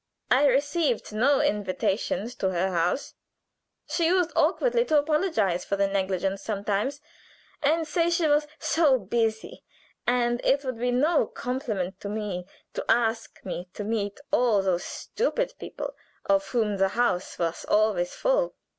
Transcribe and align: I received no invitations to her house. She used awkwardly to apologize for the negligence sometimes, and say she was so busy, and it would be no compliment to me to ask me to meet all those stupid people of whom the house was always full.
I 0.31 0.47
received 0.47 1.13
no 1.13 1.41
invitations 1.41 2.33
to 2.37 2.49
her 2.49 2.71
house. 2.71 3.13
She 3.85 4.07
used 4.07 4.31
awkwardly 4.35 4.83
to 4.85 4.97
apologize 4.97 5.63
for 5.63 5.75
the 5.75 5.87
negligence 5.87 6.41
sometimes, 6.41 7.01
and 7.61 7.87
say 7.87 8.09
she 8.09 8.25
was 8.27 8.47
so 8.57 8.97
busy, 8.97 9.63
and 10.07 10.41
it 10.43 10.65
would 10.65 10.79
be 10.79 10.89
no 10.89 11.27
compliment 11.27 11.99
to 11.99 12.09
me 12.09 12.47
to 12.73 12.83
ask 12.89 13.41
me 13.45 13.69
to 13.75 13.83
meet 13.83 14.19
all 14.31 14.63
those 14.63 14.83
stupid 14.83 15.53
people 15.59 15.95
of 16.25 16.47
whom 16.47 16.77
the 16.77 16.89
house 16.97 17.37
was 17.37 17.63
always 17.69 18.15
full. 18.15 18.55